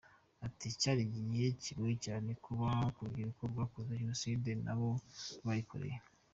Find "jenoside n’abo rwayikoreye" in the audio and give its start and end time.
4.01-5.97